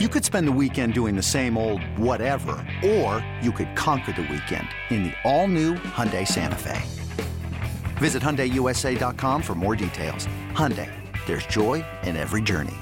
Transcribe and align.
You 0.00 0.08
could 0.08 0.24
spend 0.24 0.48
the 0.48 0.52
weekend 0.60 0.92
doing 0.92 1.14
the 1.14 1.22
same 1.22 1.56
old 1.56 1.80
whatever, 1.96 2.56
or 2.84 3.24
you 3.40 3.52
could 3.52 3.76
conquer 3.76 4.10
the 4.10 4.22
weekend 4.22 4.66
in 4.90 5.04
the 5.04 5.12
all-new 5.22 5.74
Hyundai 5.74 6.26
Santa 6.26 6.56
Fe. 6.56 6.82
Visit 7.98 8.20
HyundaiUSA.com 8.20 9.40
for 9.40 9.54
more 9.54 9.76
details. 9.76 10.26
Hyundai, 10.50 10.90
there's 11.26 11.46
joy 11.46 11.84
in 12.02 12.16
every 12.16 12.42
journey. 12.42 12.74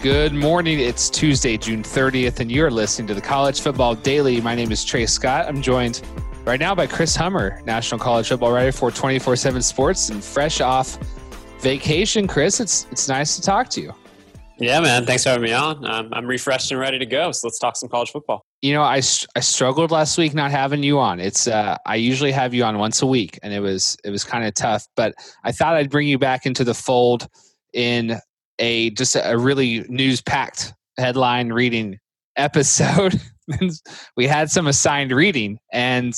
Good 0.00 0.32
morning. 0.32 0.78
It's 0.78 1.10
Tuesday, 1.10 1.56
June 1.56 1.82
30th, 1.82 2.38
and 2.38 2.48
you're 2.48 2.70
listening 2.70 3.08
to 3.08 3.14
the 3.14 3.20
College 3.20 3.60
Football 3.60 3.96
Daily. 3.96 4.40
My 4.40 4.54
name 4.54 4.70
is 4.70 4.84
Trey 4.84 5.06
Scott. 5.06 5.46
I'm 5.48 5.62
joined 5.62 6.00
right 6.50 6.58
now 6.58 6.74
by 6.74 6.84
Chris 6.84 7.14
Hummer, 7.14 7.62
national 7.64 8.00
college 8.00 8.28
football 8.28 8.50
writer 8.50 8.72
for 8.72 8.90
24 8.90 9.36
7 9.36 9.62
Sports, 9.62 10.10
and 10.10 10.22
fresh 10.22 10.60
off 10.60 10.98
vacation. 11.60 12.26
Chris, 12.26 12.58
it's, 12.58 12.88
it's 12.90 13.06
nice 13.06 13.36
to 13.36 13.42
talk 13.42 13.68
to 13.70 13.80
you. 13.80 13.94
Yeah, 14.58 14.80
man. 14.80 15.06
Thanks 15.06 15.22
for 15.22 15.28
having 15.28 15.44
me 15.44 15.52
on. 15.52 15.86
Um, 15.86 16.08
I'm 16.12 16.26
refreshed 16.26 16.72
and 16.72 16.80
ready 16.80 16.98
to 16.98 17.06
go. 17.06 17.30
So 17.30 17.46
let's 17.46 17.60
talk 17.60 17.76
some 17.76 17.88
college 17.88 18.10
football. 18.10 18.44
You 18.62 18.72
know, 18.72 18.82
I, 18.82 18.96
I 18.96 19.40
struggled 19.40 19.92
last 19.92 20.18
week 20.18 20.34
not 20.34 20.50
having 20.50 20.82
you 20.82 20.98
on. 20.98 21.20
It's 21.20 21.46
uh, 21.46 21.76
I 21.86 21.94
usually 21.94 22.32
have 22.32 22.52
you 22.52 22.64
on 22.64 22.78
once 22.78 23.00
a 23.00 23.06
week, 23.06 23.38
and 23.44 23.54
it 23.54 23.60
was 23.60 23.96
it 24.04 24.10
was 24.10 24.24
kind 24.24 24.44
of 24.44 24.52
tough. 24.54 24.88
But 24.96 25.14
I 25.44 25.52
thought 25.52 25.76
I'd 25.76 25.88
bring 25.88 26.08
you 26.08 26.18
back 26.18 26.46
into 26.46 26.64
the 26.64 26.74
fold 26.74 27.28
in 27.72 28.18
a 28.58 28.90
just 28.90 29.14
a 29.14 29.38
really 29.38 29.84
news 29.88 30.20
packed 30.20 30.74
headline 30.98 31.52
reading 31.52 32.00
episode. 32.36 33.20
we 34.16 34.26
had 34.26 34.50
some 34.50 34.66
assigned 34.66 35.12
reading, 35.12 35.58
and 35.72 36.14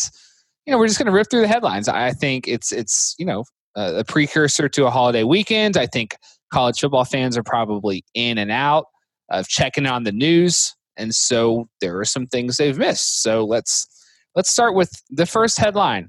you 0.67 0.73
know 0.73 0.79
we're 0.79 0.87
just 0.87 0.99
going 0.99 1.07
to 1.07 1.13
rip 1.13 1.29
through 1.31 1.43
the 1.43 1.49
headlines. 1.49 1.89
I 1.89 2.13
think 2.13 2.49
it's 2.49 2.73
it's 2.73 3.15
you 3.19 3.27
know 3.27 3.45
a, 3.77 3.99
a 3.99 4.05
precursor 4.05 4.69
to 4.71 4.87
a 4.87 4.91
holiday 4.91 5.25
weekend. 5.25 5.77
I 5.77 5.87
think 5.87 6.17
college 6.53 6.81
football 6.81 7.05
fans 7.05 7.37
are 7.37 7.43
probably 7.43 8.05
in 8.15 8.39
and 8.39 8.51
out 8.51 8.87
of 9.31 9.49
checking 9.49 9.87
on 9.87 10.05
the 10.05 10.13
news, 10.13 10.75
and 10.97 11.15
so 11.15 11.69
there 11.81 11.99
are 11.99 12.05
some 12.05 12.27
things 12.27 12.57
they've 12.57 12.79
missed. 12.79 13.23
So 13.23 13.45
let's 13.45 13.87
let's 14.35 14.51
start 14.51 14.75
with 14.75 14.91
the 15.11 15.27
first 15.27 15.59
headline. 15.59 16.09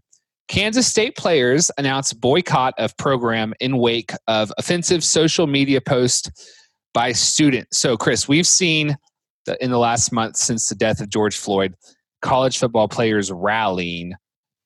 Kansas 0.50 0.88
State 0.88 1.16
players 1.16 1.72
announce 1.78 2.12
boycott 2.14 2.74
of 2.78 2.96
program 2.98 3.54
in 3.60 3.78
wake 3.78 4.12
of 4.28 4.52
offensive 4.58 5.04
social 5.04 5.48
media 5.48 5.80
post 5.80 6.30
by 6.94 7.12
student. 7.12 7.68
So, 7.74 7.98
Chris, 7.98 8.28
we've 8.28 8.48
seen 8.48 8.96
in 9.60 9.72
the 9.72 9.80
last 9.80 10.12
month 10.12 10.38
since 10.38 10.70
the 10.70 10.76
death 10.76 11.02
of 11.02 11.10
George 11.10 11.38
Floyd, 11.38 11.76
college 12.22 12.58
football 12.58 12.88
players 12.88 13.32
rallying 13.32 14.14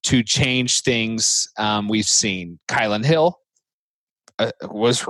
to 0.04 0.24
change 0.24 0.82
things. 0.82 1.48
Um, 1.58 1.88
we've 1.88 2.08
seen 2.08 2.60
Kylan 2.70 3.06
Hill 3.06 3.38
uh, 4.40 4.52
was 4.64 5.06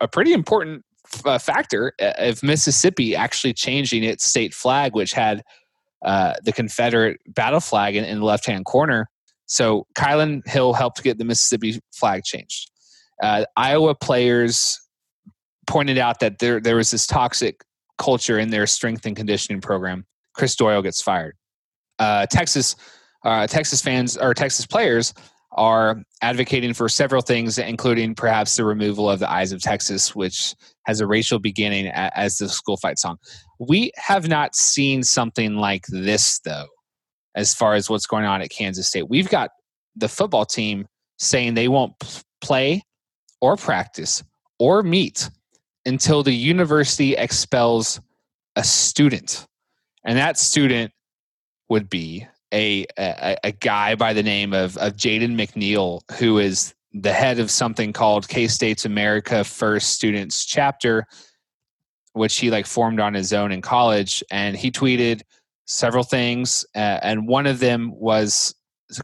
a 0.00 0.08
pretty 0.08 0.32
important 0.32 0.84
uh, 1.24 1.38
factor 1.38 1.92
of 2.00 2.42
Mississippi 2.42 3.14
actually 3.14 3.52
changing 3.52 4.02
its 4.02 4.24
state 4.24 4.54
flag, 4.54 4.94
which 4.94 5.12
had 5.12 5.42
uh, 6.04 6.34
the 6.44 6.52
Confederate 6.52 7.20
battle 7.28 7.60
flag 7.60 7.96
in, 7.96 8.04
in 8.04 8.20
the 8.20 8.24
left 8.24 8.46
hand 8.46 8.64
corner. 8.64 9.08
So 9.46 9.86
Kylan 9.94 10.46
Hill 10.46 10.72
helped 10.72 11.02
get 11.02 11.18
the 11.18 11.24
Mississippi 11.24 11.80
flag 11.92 12.24
changed. 12.24 12.70
Uh, 13.22 13.44
Iowa 13.56 13.94
players 13.94 14.80
pointed 15.66 15.98
out 15.98 16.20
that 16.20 16.38
there 16.38 16.60
there 16.60 16.76
was 16.76 16.90
this 16.90 17.06
toxic 17.06 17.62
culture 18.02 18.38
in 18.38 18.50
their 18.50 18.66
strength 18.66 19.06
and 19.06 19.16
conditioning 19.16 19.60
program. 19.60 20.04
Chris 20.34 20.56
Doyle 20.56 20.82
gets 20.82 21.00
fired. 21.00 21.36
Uh, 21.98 22.26
Texas 22.26 22.74
uh, 23.24 23.46
Texas 23.46 23.80
fans 23.80 24.16
or 24.16 24.34
Texas 24.34 24.66
players 24.66 25.14
are 25.52 26.02
advocating 26.22 26.72
for 26.74 26.88
several 26.88 27.22
things, 27.22 27.58
including 27.58 28.14
perhaps 28.14 28.56
the 28.56 28.64
removal 28.64 29.08
of 29.08 29.20
the 29.20 29.30
Eyes 29.30 29.52
of 29.52 29.60
Texas, 29.60 30.14
which 30.14 30.54
has 30.86 31.00
a 31.00 31.06
racial 31.06 31.38
beginning 31.38 31.86
as 31.88 32.38
the 32.38 32.48
school 32.48 32.76
fight 32.78 32.98
song. 32.98 33.18
We 33.60 33.92
have 33.96 34.28
not 34.28 34.56
seen 34.56 35.02
something 35.02 35.56
like 35.56 35.84
this, 35.88 36.40
though, 36.40 36.66
as 37.34 37.54
far 37.54 37.74
as 37.74 37.88
what's 37.88 38.06
going 38.06 38.24
on 38.24 38.42
at 38.42 38.50
Kansas 38.50 38.88
State. 38.88 39.08
We've 39.08 39.28
got 39.28 39.50
the 39.94 40.08
football 40.08 40.46
team 40.46 40.86
saying 41.18 41.54
they 41.54 41.68
won't 41.68 41.92
play 42.40 42.82
or 43.40 43.56
practice 43.56 44.24
or 44.58 44.82
meet 44.82 45.28
until 45.86 46.22
the 46.22 46.32
university 46.32 47.14
expels 47.14 48.00
a 48.56 48.64
student. 48.64 49.46
And 50.04 50.18
that 50.18 50.38
student 50.38 50.92
would 51.68 51.88
be 51.88 52.26
a, 52.52 52.86
a, 52.98 53.36
a 53.44 53.52
guy 53.52 53.94
by 53.94 54.12
the 54.12 54.22
name 54.22 54.52
of, 54.52 54.76
of 54.76 54.94
Jaden 54.94 55.34
McNeil, 55.34 56.00
who 56.18 56.38
is 56.38 56.74
the 56.92 57.12
head 57.12 57.38
of 57.38 57.50
something 57.50 57.92
called 57.92 58.28
K 58.28 58.46
State's 58.46 58.84
America 58.84 59.44
First 59.44 59.90
Students 59.90 60.44
Chapter, 60.44 61.06
which 62.12 62.36
he 62.38 62.50
like 62.50 62.66
formed 62.66 63.00
on 63.00 63.14
his 63.14 63.32
own 63.32 63.52
in 63.52 63.62
college. 63.62 64.22
And 64.30 64.56
he 64.56 64.70
tweeted 64.70 65.22
several 65.64 66.04
things. 66.04 66.66
Uh, 66.74 66.98
and 67.02 67.26
one 67.26 67.46
of 67.46 67.58
them 67.58 67.92
was 67.94 68.54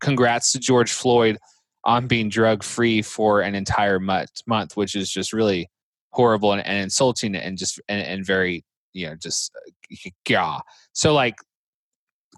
congrats 0.01 0.53
to 0.53 0.59
George 0.59 0.93
Floyd 0.93 1.39
on 1.85 2.07
being 2.07 2.29
drug 2.29 2.63
free 2.63 3.01
for 3.01 3.41
an 3.41 3.55
entire 3.55 3.99
month, 3.99 4.43
month, 4.47 4.77
which 4.77 4.95
is 4.95 5.11
just 5.11 5.33
really 5.33 5.71
horrible 6.11 6.53
and, 6.53 6.65
and 6.67 6.79
insulting 6.79 7.35
and 7.35 7.59
just 7.59 7.81
and, 7.89 8.01
and, 8.07 8.25
very 8.25 8.65
you 8.93 9.07
know 9.07 9.15
just 9.15 9.53
uh, 9.57 10.11
yeah. 10.29 10.59
So 10.93 11.13
like, 11.13 11.37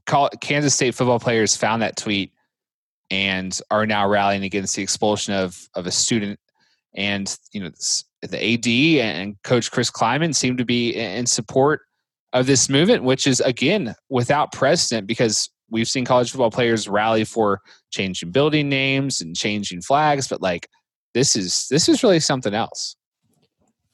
call, 0.06 0.28
Kansas 0.40 0.74
State 0.74 0.94
football 0.94 1.20
players 1.20 1.56
found 1.56 1.82
that 1.82 1.96
tweet 1.96 2.32
and 3.10 3.58
are 3.70 3.86
now 3.86 4.08
rallying 4.08 4.44
against 4.44 4.76
the 4.76 4.82
expulsion 4.82 5.34
of 5.34 5.68
of 5.74 5.86
a 5.86 5.90
student. 5.90 6.38
And 6.94 7.34
you 7.52 7.62
know 7.62 7.70
the 8.22 8.54
AD 8.54 8.66
and 9.04 9.36
Coach 9.42 9.70
Chris 9.70 9.90
Klieman 9.90 10.34
seem 10.34 10.56
to 10.56 10.64
be 10.64 10.94
in 10.94 11.26
support 11.26 11.82
of 12.32 12.46
this 12.46 12.68
movement, 12.68 13.04
which 13.04 13.26
is 13.26 13.40
again 13.40 13.94
without 14.08 14.52
precedent 14.52 15.06
because 15.06 15.48
we've 15.70 15.88
seen 15.88 16.04
college 16.04 16.30
football 16.30 16.50
players 16.50 16.88
rally 16.88 17.24
for 17.24 17.60
changing 17.90 18.30
building 18.30 18.68
names 18.68 19.20
and 19.20 19.36
changing 19.36 19.82
flags, 19.82 20.28
but 20.28 20.42
like 20.42 20.68
this 21.14 21.36
is 21.36 21.66
this 21.70 21.88
is 21.88 22.02
really 22.02 22.20
something 22.20 22.54
else. 22.54 22.96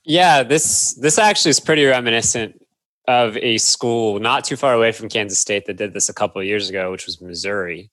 Yeah, 0.06 0.44
this 0.44 0.94
this 0.94 1.18
actually 1.18 1.50
is 1.50 1.58
pretty 1.60 1.84
reminiscent 1.84 2.64
of 3.08 3.36
a 3.38 3.58
school 3.58 4.20
not 4.20 4.44
too 4.44 4.56
far 4.56 4.72
away 4.72 4.92
from 4.92 5.08
Kansas 5.08 5.38
State 5.40 5.66
that 5.66 5.76
did 5.76 5.94
this 5.94 6.08
a 6.08 6.14
couple 6.14 6.40
of 6.40 6.46
years 6.46 6.70
ago, 6.70 6.92
which 6.92 7.06
was 7.06 7.20
Missouri, 7.20 7.90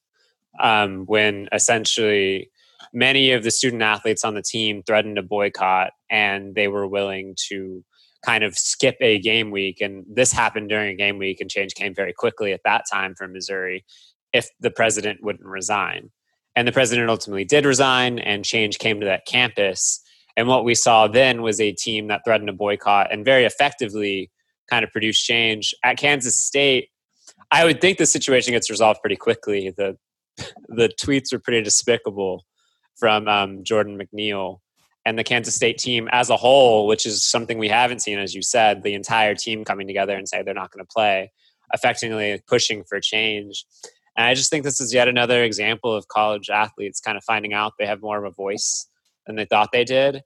um, 0.60 1.06
when 1.06 1.48
essentially 1.52 2.50
many 2.92 3.32
of 3.32 3.42
the 3.42 3.50
student 3.50 3.82
athletes 3.82 4.24
on 4.24 4.34
the 4.34 4.42
team 4.42 4.82
threatened 4.84 5.18
a 5.18 5.22
boycott, 5.22 5.90
and 6.08 6.54
they 6.54 6.68
were 6.68 6.86
willing 6.86 7.34
to 7.48 7.84
kind 8.24 8.44
of 8.44 8.56
skip 8.56 8.96
a 9.00 9.18
game 9.18 9.50
week. 9.50 9.80
And 9.80 10.04
this 10.08 10.32
happened 10.32 10.68
during 10.68 10.90
a 10.92 10.96
game 10.96 11.18
week, 11.18 11.40
and 11.40 11.50
change 11.50 11.74
came 11.74 11.94
very 11.96 12.12
quickly 12.12 12.52
at 12.52 12.62
that 12.64 12.84
time 12.90 13.16
for 13.16 13.26
Missouri 13.26 13.84
if 14.32 14.48
the 14.60 14.70
president 14.70 15.18
wouldn't 15.24 15.46
resign. 15.48 16.10
And 16.54 16.68
the 16.68 16.72
president 16.72 17.10
ultimately 17.10 17.44
did 17.44 17.66
resign, 17.66 18.20
and 18.20 18.44
change 18.44 18.78
came 18.78 19.00
to 19.00 19.06
that 19.06 19.26
campus 19.26 20.03
and 20.36 20.48
what 20.48 20.64
we 20.64 20.74
saw 20.74 21.06
then 21.06 21.42
was 21.42 21.60
a 21.60 21.72
team 21.72 22.08
that 22.08 22.22
threatened 22.24 22.48
a 22.48 22.52
boycott 22.52 23.12
and 23.12 23.24
very 23.24 23.44
effectively 23.44 24.30
kind 24.68 24.84
of 24.84 24.90
produced 24.90 25.24
change. 25.24 25.74
At 25.84 25.96
Kansas 25.96 26.36
State, 26.36 26.88
I 27.50 27.64
would 27.64 27.80
think 27.80 27.98
the 27.98 28.06
situation 28.06 28.52
gets 28.52 28.70
resolved 28.70 29.00
pretty 29.00 29.16
quickly. 29.16 29.72
The 29.76 29.96
the 30.68 30.88
tweets 31.00 31.32
were 31.32 31.38
pretty 31.38 31.62
despicable 31.62 32.44
from 32.96 33.28
um, 33.28 33.62
Jordan 33.62 33.98
McNeil 33.98 34.58
and 35.06 35.18
the 35.18 35.24
Kansas 35.24 35.54
State 35.54 35.78
team 35.78 36.08
as 36.12 36.30
a 36.30 36.36
whole, 36.36 36.86
which 36.86 37.06
is 37.06 37.22
something 37.22 37.58
we 37.58 37.68
haven't 37.68 38.00
seen, 38.00 38.18
as 38.18 38.34
you 38.34 38.42
said, 38.42 38.82
the 38.82 38.94
entire 38.94 39.34
team 39.34 39.64
coming 39.64 39.86
together 39.86 40.16
and 40.16 40.28
say 40.28 40.42
they're 40.42 40.54
not 40.54 40.70
going 40.72 40.84
to 40.84 40.92
play, 40.92 41.30
effectively 41.72 42.40
pushing 42.48 42.82
for 42.84 43.00
change. 43.00 43.64
And 44.16 44.26
I 44.26 44.34
just 44.34 44.50
think 44.50 44.64
this 44.64 44.80
is 44.80 44.94
yet 44.94 45.08
another 45.08 45.42
example 45.42 45.94
of 45.94 46.08
college 46.08 46.48
athletes 46.48 47.00
kind 47.00 47.16
of 47.18 47.24
finding 47.24 47.52
out 47.52 47.74
they 47.78 47.86
have 47.86 48.00
more 48.00 48.24
of 48.24 48.24
a 48.24 48.34
voice 48.34 48.88
than 49.26 49.36
they 49.36 49.44
thought 49.44 49.70
they 49.72 49.84
did. 49.84 50.22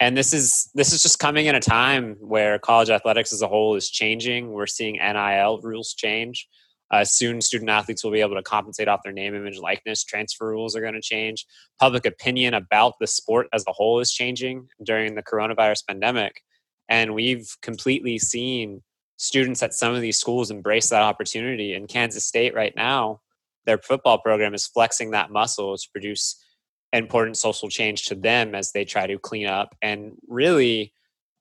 And 0.00 0.16
this 0.16 0.32
is 0.32 0.70
this 0.74 0.92
is 0.92 1.02
just 1.02 1.18
coming 1.18 1.46
in 1.46 1.54
a 1.54 1.60
time 1.60 2.16
where 2.20 2.58
college 2.58 2.88
athletics 2.88 3.34
as 3.34 3.42
a 3.42 3.48
whole 3.48 3.76
is 3.76 3.90
changing. 3.90 4.50
We're 4.50 4.66
seeing 4.66 4.96
NIL 4.96 5.60
rules 5.62 5.92
change. 5.92 6.48
Uh, 6.90 7.04
soon, 7.04 7.40
student 7.40 7.70
athletes 7.70 8.02
will 8.02 8.10
be 8.10 8.20
able 8.20 8.34
to 8.34 8.42
compensate 8.42 8.88
off 8.88 9.02
their 9.04 9.12
name, 9.12 9.34
image, 9.34 9.58
likeness. 9.58 10.02
Transfer 10.02 10.48
rules 10.48 10.74
are 10.74 10.80
going 10.80 10.94
to 10.94 11.00
change. 11.00 11.46
Public 11.78 12.04
opinion 12.04 12.54
about 12.54 12.94
the 12.98 13.06
sport 13.06 13.46
as 13.52 13.64
a 13.68 13.72
whole 13.72 14.00
is 14.00 14.12
changing 14.12 14.66
during 14.82 15.14
the 15.14 15.22
coronavirus 15.22 15.86
pandemic. 15.86 16.42
And 16.88 17.14
we've 17.14 17.56
completely 17.62 18.18
seen 18.18 18.82
students 19.18 19.62
at 19.62 19.74
some 19.74 19.94
of 19.94 20.00
these 20.00 20.18
schools 20.18 20.50
embrace 20.50 20.88
that 20.88 21.02
opportunity. 21.02 21.74
In 21.74 21.86
Kansas 21.86 22.24
State, 22.24 22.54
right 22.54 22.74
now, 22.74 23.20
their 23.66 23.78
football 23.78 24.18
program 24.18 24.54
is 24.54 24.66
flexing 24.66 25.12
that 25.12 25.30
muscle 25.30 25.76
to 25.76 25.88
produce 25.92 26.42
important 26.92 27.36
social 27.36 27.68
change 27.68 28.06
to 28.06 28.14
them 28.14 28.54
as 28.54 28.72
they 28.72 28.84
try 28.84 29.06
to 29.06 29.18
clean 29.18 29.46
up 29.46 29.76
and 29.80 30.12
really 30.28 30.92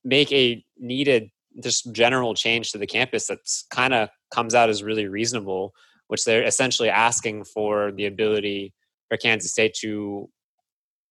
make 0.03 0.31
a 0.31 0.63
needed 0.77 1.29
just 1.63 1.91
general 1.91 2.33
change 2.33 2.71
to 2.71 2.77
the 2.77 2.87
campus 2.87 3.27
that's 3.27 3.65
kind 3.71 3.93
of 3.93 4.09
comes 4.31 4.53
out 4.53 4.69
as 4.69 4.83
really 4.83 5.07
reasonable 5.07 5.73
which 6.09 6.25
they're 6.25 6.43
essentially 6.43 6.89
asking 6.89 7.43
for 7.43 7.91
the 7.91 8.07
ability 8.07 8.73
for 9.07 9.17
Kansas 9.17 9.51
State 9.51 9.75
to 9.75 10.29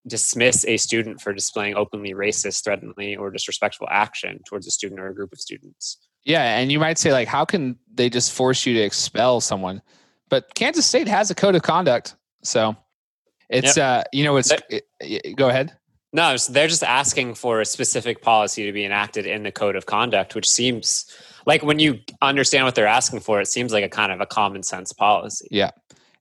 dismiss 0.06 0.64
a 0.67 0.76
student 0.76 1.20
for 1.20 1.32
displaying 1.32 1.76
openly 1.76 2.14
racist, 2.14 2.64
threateningly, 2.64 3.17
or 3.17 3.31
disrespectful 3.31 3.87
action 3.91 4.41
towards 4.46 4.67
a 4.67 4.70
student 4.70 5.00
or 5.00 5.08
a 5.08 5.14
group 5.14 5.32
of 5.32 5.41
students. 5.41 5.99
Yeah, 6.25 6.58
and 6.58 6.73
you 6.73 6.81
might 6.81 6.99
say 6.99 7.12
like, 7.12 7.29
how 7.29 7.44
can 7.44 7.79
they 7.94 8.11
just 8.11 8.32
force 8.32 8.67
you 8.67 8.75
to 8.75 8.81
expel 8.81 9.41
someone? 9.41 9.82
But 10.29 10.55
Kansas 10.55 10.84
State 10.84 11.08
has 11.08 11.31
a 11.31 11.34
code 11.34 11.55
of 11.55 11.62
conduct, 11.62 12.17
so 12.43 12.76
it's 13.49 13.77
yep. 13.77 14.06
uh, 14.06 14.09
you 14.12 14.25
know, 14.25 14.37
it's 14.37 14.53
it, 14.69 14.87
it, 15.00 15.37
go 15.37 15.49
ahead. 15.49 15.77
No, 16.12 16.37
they're 16.37 16.69
just 16.69 16.83
asking 16.83 17.35
for 17.35 17.61
a 17.61 17.67
specific 17.67 18.23
policy 18.23 18.65
to 18.65 18.73
be 18.73 18.85
enacted 18.85 19.27
in 19.27 19.43
the 19.43 19.53
code 19.53 19.77
of 19.77 19.87
conduct, 19.87 20.35
which 20.35 20.49
seems 20.49 21.15
like 21.45 21.62
when 21.62 21.79
you 21.79 22.00
understand 22.23 22.65
what 22.65 22.75
they're 22.75 22.87
asking 22.87 23.21
for, 23.21 23.41
it 23.41 23.47
seems 23.47 23.73
like 23.73 23.85
a 23.85 23.89
kind 23.89 24.11
of 24.11 24.21
a 24.21 24.27
common 24.27 24.62
sense 24.62 24.93
policy. 24.93 25.49
Yeah 25.50 25.71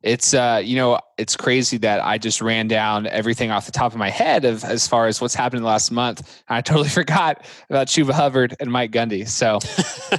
it's 0.03 0.33
uh, 0.33 0.61
you 0.63 0.75
know 0.75 0.99
it's 1.17 1.35
crazy 1.35 1.77
that 1.77 2.03
I 2.03 2.17
just 2.17 2.41
ran 2.41 2.67
down 2.67 3.07
everything 3.07 3.51
off 3.51 3.65
the 3.65 3.71
top 3.71 3.91
of 3.91 3.97
my 3.97 4.09
head 4.09 4.45
of 4.45 4.63
as 4.63 4.87
far 4.87 5.07
as 5.07 5.19
what's 5.19 5.33
happened 5.33 5.57
in 5.57 5.63
the 5.63 5.69
last 5.69 5.91
month. 5.91 6.43
I 6.47 6.61
totally 6.61 6.89
forgot 7.01 7.45
about 7.69 7.87
Chuba 7.87 8.11
Hubbard 8.11 8.55
and 8.59 8.71
Mike 8.71 8.91
Gundy. 8.91 9.27
So 9.27 9.59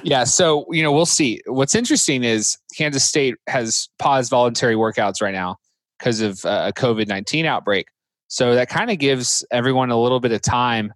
yeah, 0.02 0.25
so 0.25 0.66
you 0.70 0.82
know 0.82 0.93
we'll 0.93 1.06
see. 1.06 1.40
What's 1.46 1.75
interesting 1.75 2.25
is 2.25 2.58
Kansas 2.76 3.04
State 3.04 3.37
has 3.46 3.88
paused 3.99 4.31
voluntary 4.31 4.75
workouts 4.75 5.22
right 5.22 5.34
now 5.34 5.58
because 5.98 6.20
of 6.20 6.44
a 6.44 6.72
COVID 6.72 7.08
nineteen 7.08 7.46
outbreak. 7.46 7.86
So 8.28 8.54
that 8.54 8.68
kind 8.68 8.90
of 8.90 8.98
gives 8.98 9.44
everyone 9.50 9.90
a 9.90 10.00
little 10.00 10.20
bit 10.20 10.32
of 10.32 10.42
time 10.42 10.92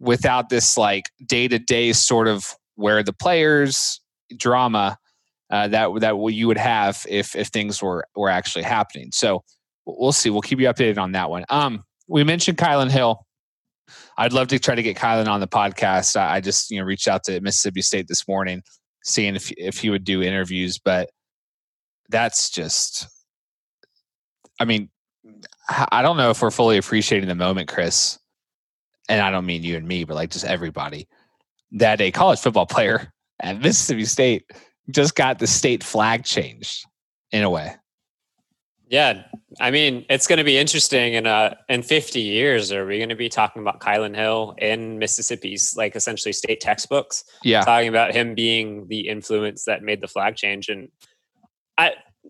without 0.00 0.48
this 0.48 0.76
like 0.76 1.10
day 1.26 1.46
to 1.46 1.58
day 1.58 1.92
sort 1.92 2.28
of 2.28 2.54
where 2.74 3.02
the 3.02 3.12
players 3.12 4.00
drama 4.36 4.98
uh, 5.50 5.68
that 5.68 5.90
that 6.00 6.16
you 6.32 6.46
would 6.46 6.58
have 6.58 7.04
if 7.08 7.36
if 7.36 7.48
things 7.48 7.82
were 7.82 8.06
were 8.16 8.30
actually 8.30 8.64
happening. 8.64 9.10
So 9.12 9.44
we'll 9.84 10.12
see. 10.12 10.30
We'll 10.30 10.40
keep 10.40 10.60
you 10.60 10.66
updated 10.66 10.98
on 10.98 11.12
that 11.12 11.30
one. 11.30 11.44
Um, 11.50 11.84
we 12.08 12.24
mentioned 12.24 12.56
Kylan 12.58 12.90
Hill. 12.90 13.26
I'd 14.16 14.32
love 14.32 14.48
to 14.48 14.58
try 14.58 14.74
to 14.74 14.82
get 14.82 14.96
Kylan 14.96 15.28
on 15.28 15.40
the 15.40 15.48
podcast. 15.48 16.16
I, 16.16 16.36
I 16.36 16.40
just 16.40 16.70
you 16.70 16.78
know 16.78 16.84
reached 16.84 17.06
out 17.06 17.24
to 17.24 17.40
Mississippi 17.40 17.82
State 17.82 18.08
this 18.08 18.26
morning, 18.26 18.62
seeing 19.04 19.36
if 19.36 19.52
if 19.58 19.78
he 19.78 19.90
would 19.90 20.04
do 20.04 20.22
interviews, 20.22 20.78
but 20.78 21.10
that's 22.08 22.48
just. 22.50 23.06
I 24.62 24.64
mean, 24.64 24.88
I 25.90 26.02
don't 26.02 26.16
know 26.16 26.30
if 26.30 26.40
we're 26.40 26.52
fully 26.52 26.78
appreciating 26.78 27.28
the 27.28 27.34
moment, 27.34 27.68
Chris, 27.68 28.16
and 29.08 29.20
I 29.20 29.32
don't 29.32 29.44
mean 29.44 29.64
you 29.64 29.76
and 29.76 29.86
me, 29.86 30.04
but 30.04 30.14
like 30.14 30.30
just 30.30 30.44
everybody, 30.44 31.08
that 31.72 32.00
a 32.00 32.12
college 32.12 32.38
football 32.38 32.66
player 32.66 33.12
at 33.40 33.60
Mississippi 33.60 34.04
State 34.04 34.44
just 34.88 35.16
got 35.16 35.40
the 35.40 35.48
state 35.48 35.82
flag 35.82 36.24
changed 36.24 36.86
in 37.32 37.42
a 37.42 37.50
way. 37.50 37.74
Yeah, 38.86 39.24
I 39.58 39.72
mean, 39.72 40.04
it's 40.08 40.28
going 40.28 40.36
to 40.36 40.44
be 40.44 40.58
interesting. 40.58 41.14
In 41.14 41.26
uh, 41.26 41.54
in 41.68 41.82
50 41.82 42.20
years, 42.20 42.70
are 42.70 42.86
we 42.86 42.98
going 42.98 43.08
to 43.08 43.16
be 43.16 43.30
talking 43.30 43.62
about 43.62 43.80
Kylan 43.80 44.14
Hill 44.14 44.54
in 44.58 44.98
Mississippi's 44.98 45.74
like 45.76 45.96
essentially 45.96 46.32
state 46.32 46.60
textbooks? 46.60 47.24
Yeah, 47.42 47.62
talking 47.62 47.88
about 47.88 48.14
him 48.14 48.36
being 48.36 48.86
the 48.86 49.08
influence 49.08 49.64
that 49.64 49.82
made 49.82 50.02
the 50.02 50.08
flag 50.08 50.36
change, 50.36 50.68
and 50.68 50.88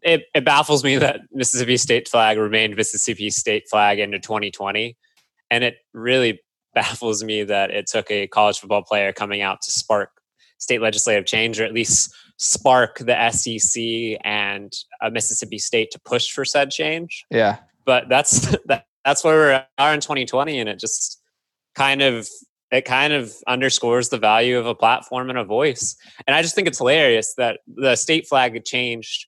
it, 0.02 0.24
it 0.34 0.44
baffles 0.44 0.84
me 0.84 0.96
that 0.96 1.20
Mississippi 1.32 1.76
state 1.76 2.08
flag 2.08 2.38
remained 2.38 2.76
Mississippi 2.76 3.30
state 3.30 3.64
flag 3.68 3.98
into 3.98 4.18
2020, 4.18 4.96
and 5.50 5.64
it 5.64 5.76
really 5.92 6.40
baffles 6.74 7.22
me 7.22 7.44
that 7.44 7.70
it 7.70 7.86
took 7.86 8.10
a 8.10 8.26
college 8.26 8.58
football 8.58 8.82
player 8.82 9.12
coming 9.12 9.42
out 9.42 9.60
to 9.62 9.70
spark 9.70 10.10
state 10.58 10.80
legislative 10.80 11.26
change, 11.26 11.60
or 11.60 11.64
at 11.64 11.74
least 11.74 12.14
spark 12.38 12.98
the 12.98 13.30
SEC 13.30 14.18
and 14.24 14.72
uh, 15.00 15.10
Mississippi 15.10 15.58
State 15.58 15.90
to 15.90 16.00
push 16.00 16.30
for 16.30 16.44
said 16.44 16.70
change. 16.70 17.24
Yeah, 17.30 17.58
but 17.84 18.08
that's 18.08 18.56
that, 18.66 18.86
that's 19.04 19.24
where 19.24 19.66
we 19.78 19.84
are 19.84 19.94
in 19.94 20.00
2020, 20.00 20.58
and 20.58 20.68
it 20.68 20.78
just 20.78 21.20
kind 21.74 22.02
of 22.02 22.28
it 22.70 22.86
kind 22.86 23.12
of 23.12 23.34
underscores 23.46 24.08
the 24.08 24.18
value 24.18 24.58
of 24.58 24.66
a 24.66 24.74
platform 24.74 25.28
and 25.28 25.38
a 25.38 25.44
voice. 25.44 25.94
And 26.26 26.34
I 26.34 26.40
just 26.40 26.54
think 26.54 26.66
it's 26.66 26.78
hilarious 26.78 27.34
that 27.36 27.60
the 27.66 27.96
state 27.96 28.26
flag 28.26 28.64
changed 28.64 29.26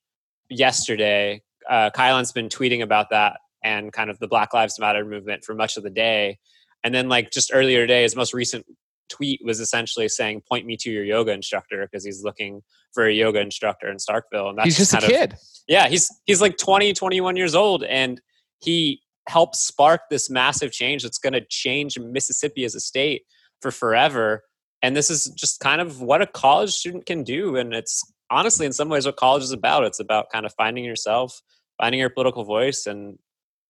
yesterday. 0.49 1.41
Uh, 1.69 1.89
Kylan's 1.95 2.31
been 2.31 2.49
tweeting 2.49 2.81
about 2.81 3.09
that 3.09 3.39
and 3.63 3.91
kind 3.91 4.09
of 4.09 4.19
the 4.19 4.27
Black 4.27 4.53
Lives 4.53 4.79
Matter 4.79 5.03
movement 5.03 5.43
for 5.43 5.55
much 5.55 5.77
of 5.77 5.83
the 5.83 5.89
day. 5.89 6.37
And 6.83 6.93
then, 6.93 7.09
like 7.09 7.31
just 7.31 7.51
earlier 7.53 7.79
today, 7.79 8.03
his 8.03 8.15
most 8.15 8.33
recent 8.33 8.65
tweet 9.09 9.41
was 9.43 9.59
essentially 9.59 10.07
saying, 10.07 10.43
"Point 10.47 10.65
me 10.65 10.77
to 10.77 10.91
your 10.91 11.03
yoga 11.03 11.31
instructor," 11.31 11.81
because 11.81 12.05
he's 12.05 12.23
looking 12.23 12.61
for 12.93 13.05
a 13.05 13.13
yoga 13.13 13.39
instructor 13.39 13.89
in 13.89 13.97
Starkville. 13.97 14.49
And 14.49 14.57
that's 14.57 14.65
he's 14.65 14.77
just 14.77 14.93
a 14.93 14.99
kid. 14.99 15.33
Of, 15.33 15.39
yeah, 15.67 15.87
he's 15.87 16.09
he's 16.25 16.41
like 16.41 16.57
20, 16.57 16.93
21 16.93 17.35
years 17.35 17.55
old, 17.55 17.83
and 17.83 18.21
he 18.59 19.01
helped 19.27 19.55
spark 19.55 20.01
this 20.09 20.29
massive 20.29 20.71
change 20.71 21.01
that's 21.01 21.17
going 21.17 21.33
to 21.33 21.41
change 21.49 21.97
Mississippi 21.97 22.63
as 22.63 22.75
a 22.75 22.79
state 22.79 23.23
for 23.61 23.71
forever. 23.71 24.43
And 24.83 24.95
this 24.95 25.09
is 25.09 25.25
just 25.35 25.59
kind 25.59 25.81
of 25.81 26.01
what 26.01 26.21
a 26.21 26.27
college 26.27 26.71
student 26.71 27.07
can 27.07 27.23
do, 27.23 27.55
and 27.55 27.73
it's 27.73 28.03
honestly 28.35 28.65
in 28.65 28.73
some 28.73 28.89
ways 28.89 29.05
what 29.05 29.15
college 29.15 29.43
is 29.43 29.51
about. 29.51 29.83
It's 29.83 29.99
about 29.99 30.29
kind 30.31 30.45
of 30.45 30.53
finding 30.53 30.83
yourself, 30.83 31.41
finding 31.77 31.99
your 31.99 32.09
political 32.09 32.43
voice, 32.43 32.85
and 32.85 33.17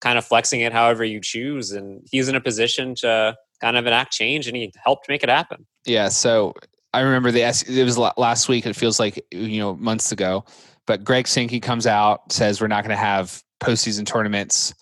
kind 0.02 0.18
of 0.18 0.26
flexing 0.26 0.62
it 0.62 0.74
however 0.74 1.06
you 1.06 1.22
choose. 1.22 1.72
And 1.72 2.06
he's 2.12 2.28
in 2.28 2.36
a 2.36 2.42
position 2.42 2.96
to 2.96 3.36
kind 3.62 3.78
of 3.78 3.86
enact 3.86 4.12
change, 4.12 4.48
and 4.48 4.56
he 4.56 4.74
helped 4.84 5.08
make 5.08 5.24
it 5.24 5.30
happen. 5.30 5.66
Yeah. 5.86 6.10
So 6.10 6.54
I 6.94 7.02
remember 7.02 7.32
the 7.32 7.42
it 7.42 7.84
was 7.84 7.98
last 7.98 8.50
week. 8.50 8.66
It 8.66 8.76
feels 8.76 9.00
like 9.00 9.24
you 9.32 9.60
know 9.60 9.76
months 9.76 10.12
ago. 10.12 10.46
But 10.88 11.04
Greg 11.04 11.28
Sankey 11.28 11.60
comes 11.60 11.88
out 11.88 12.32
says 12.32 12.62
we're 12.62 12.68
not 12.68 12.84
going 12.84 12.96
to 12.96 13.02
have 13.02 13.42
postseason 13.62 14.06
tournaments 14.06 14.74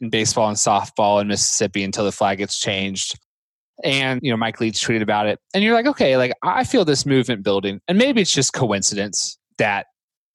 in 0.00 0.10
baseball 0.10 0.48
and 0.48 0.56
softball 0.56 1.20
in 1.20 1.28
Mississippi 1.28 1.82
until 1.82 2.04
the 2.04 2.12
flag 2.12 2.38
gets 2.38 2.60
changed. 2.60 3.18
And 3.84 4.20
you 4.22 4.30
know 4.30 4.36
Mike 4.36 4.60
Leach 4.60 4.84
tweeted 4.84 5.02
about 5.02 5.26
it, 5.26 5.38
and 5.54 5.62
you're 5.62 5.74
like, 5.74 5.86
okay, 5.86 6.16
like 6.16 6.32
I 6.42 6.64
feel 6.64 6.84
this 6.84 7.06
movement 7.06 7.44
building, 7.44 7.80
and 7.86 7.96
maybe 7.96 8.20
it's 8.20 8.34
just 8.34 8.52
coincidence 8.52 9.38
that 9.58 9.86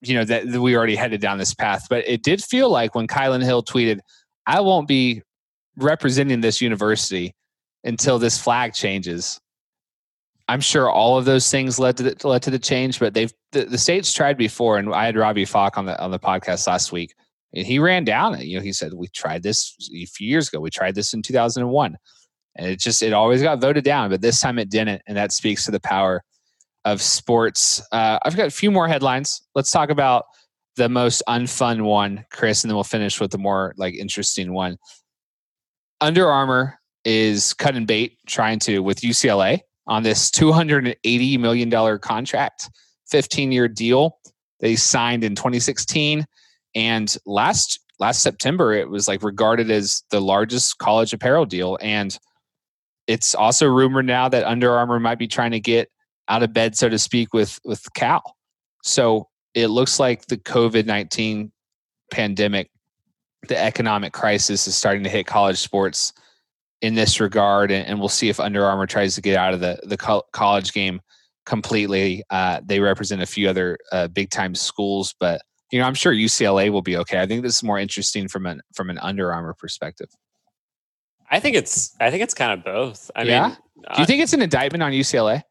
you 0.02 0.16
know 0.16 0.24
that, 0.24 0.46
we 0.46 0.78
already 0.78 0.96
headed 0.96 1.20
down 1.20 1.38
this 1.38 1.54
path. 1.54 1.88
But 1.90 2.08
it 2.08 2.24
did 2.24 2.42
feel 2.42 2.70
like 2.70 2.96
when 2.96 3.08
Kylan 3.08 3.44
Hill 3.44 3.62
tweeted, 3.62 4.00
"I 4.48 4.62
won't 4.62 4.88
be 4.88 5.24
representing 5.78 6.42
this 6.42 6.62
university 6.62 7.34
until 7.84 8.20
this 8.20 8.38
flag 8.38 8.74
changes. 8.74 9.40
I'm 10.48 10.62
sure 10.62 10.90
all 10.90 11.18
of 11.18 11.26
those 11.26 11.50
things 11.50 11.80
led 11.80 11.98
to 11.98 12.04
the, 12.04 12.28
led 12.28 12.44
to 12.44 12.52
the 12.52 12.60
change, 12.60 13.00
but 13.00 13.14
they've 13.14 13.32
the, 13.54 13.66
the 13.66 13.78
state's 13.78 14.12
tried 14.12 14.38
before. 14.38 14.78
And 14.78 14.94
I 14.94 15.06
had 15.06 15.16
Robbie 15.16 15.46
Falk 15.46 15.78
on 15.78 15.86
the 15.86 16.00
on 16.02 16.12
the 16.12 16.20
podcast 16.20 16.68
last 16.68 16.92
week, 16.92 17.16
and 17.54 17.66
he 17.66 17.80
ran 17.80 18.04
down 18.04 18.36
it. 18.36 18.46
You 18.46 18.58
know, 18.58 18.64
he 18.64 18.74
said 18.74 18.94
we 18.94 19.08
tried 19.08 19.44
this 19.44 19.76
a 19.94 20.06
few 20.06 20.28
years 20.28 20.50
ago. 20.50 20.60
We 20.60 20.70
tried 20.70 20.96
this 20.96 21.14
in 21.14 21.22
2001, 21.22 21.96
and 22.56 22.68
it 22.68 22.80
just 22.80 23.02
it 23.02 23.14
always 23.14 23.42
got 23.42 23.62
voted 23.62 23.84
down, 23.84 24.10
but 24.10 24.22
this 24.22 24.40
time 24.40 24.60
it 24.60 24.70
didn't, 24.70 25.02
and 25.08 25.18
that 25.18 25.32
speaks 25.32 25.66
to 25.66 25.72
the 25.72 25.80
power 25.80 26.24
of 26.86 27.02
sports. 27.02 27.82
Uh, 27.92 28.20
I've 28.24 28.36
got 28.36 28.48
a 28.48 28.52
few 28.52 28.72
more 28.72 28.88
headlines. 28.88 29.42
Let's 29.56 29.72
talk 29.72 29.90
about 29.90 30.26
the 30.76 30.90
most 30.90 31.24
unfun 31.28 31.84
one, 31.84 32.26
Chris, 32.32 32.64
and 32.64 32.70
then 32.70 32.76
we'll 32.76 32.84
finish 32.84 33.20
with 33.20 33.32
the 33.32 33.38
more 33.38 33.74
like 33.78 33.94
interesting 33.96 34.54
one. 34.54 34.78
Under 36.02 36.28
Armour 36.28 36.80
is 37.06 37.54
cutting 37.54 37.86
bait 37.86 38.18
trying 38.28 38.60
to 38.60 38.80
with 38.80 39.02
UCLA 39.02 39.60
on 39.88 40.04
this 40.04 40.30
$280 40.32 41.40
million 41.40 42.00
contract, 42.00 42.70
15 43.10 43.52
year 43.52 43.68
deal 43.68 44.18
they 44.64 44.78
signed 44.78 45.26
in 45.26 45.36
2016. 45.36 46.26
And 46.74 47.18
last 47.26 47.82
last 48.00 48.24
September, 48.24 48.72
it 48.72 48.90
was 48.90 49.10
like 49.10 49.22
regarded 49.22 49.70
as 49.70 50.04
the 50.10 50.22
largest 50.22 50.78
college 50.78 51.14
apparel 51.14 51.46
deal. 51.46 51.78
And 51.82 52.18
it's 53.08 53.36
also 53.36 53.68
rumored 53.68 54.06
now 54.06 54.30
that 54.30 54.46
Under 54.46 54.72
Armour 54.72 55.00
might 55.00 55.20
be 55.20 55.28
trying 55.28 55.52
to 55.52 55.60
get 55.60 55.90
out 56.28 56.44
of 56.44 56.54
bed, 56.54 56.76
so 56.76 56.90
to 56.90 57.00
speak, 57.00 57.34
with 57.34 57.60
with 57.64 57.86
Cal. 57.94 58.36
So 58.84 59.28
it 59.54 59.68
looks 59.68 60.00
like 60.00 60.26
the 60.26 60.38
COVID 60.38 60.86
19 60.86 61.52
pandemic, 62.12 62.70
the 63.48 63.58
economic 63.58 64.14
crisis 64.14 64.68
is 64.68 64.76
starting 64.76 65.04
to 65.04 65.10
hit 65.10 65.26
college 65.26 65.58
sports 65.60 66.14
in 66.82 66.96
this 66.96 67.20
regard, 67.20 67.72
and, 67.72 67.88
and, 67.88 68.00
we'll 68.00 68.10
see 68.10 68.28
if 68.28 68.42
Under 68.42 68.66
Armour 68.66 68.86
tries 68.86 69.16
to 69.16 69.22
get 69.22 69.38
out 69.38 69.54
of 69.54 69.60
the 69.60 69.80
the 69.84 69.98
co- 69.98 70.24
college 70.34 70.74
game 70.74 71.02
completely. 71.46 72.24
Uh, 72.30 72.62
they 72.64 72.80
represent 72.80 73.22
a 73.22 73.26
few 73.26 73.50
other 73.50 73.78
uh, 73.92 74.08
big 74.10 74.30
time 74.30 74.54
schools, 74.56 75.16
but 75.20 75.42
you 75.72 75.80
know 75.80 75.86
I'm 75.86 75.94
sure 75.94 76.14
UCLA 76.14 76.70
will 76.70 76.82
be 76.82 76.98
okay. 76.98 77.22
I 77.22 77.26
think 77.26 77.44
this 77.44 77.56
is 77.56 77.64
more 77.64 77.80
interesting 77.80 78.28
from 78.28 78.46
an 78.46 78.62
from 78.74 78.90
an 78.90 78.98
Under 79.00 79.34
Armour 79.34 79.54
perspective. 79.54 80.10
I 81.34 81.40
think 81.40 81.56
it's 81.56 81.96
I 82.00 82.12
think 82.12 82.22
it's 82.22 82.36
kind 82.36 82.52
of 82.52 82.64
both. 82.64 83.10
I 83.16 83.24
yeah? 83.24 83.48
mean, 83.48 83.58
do 83.96 84.02
you 84.02 84.06
think 84.06 84.22
it's 84.22 84.34
an 84.34 84.42
indictment 84.44 84.84
on 84.84 84.92
UCLA? 84.92 85.42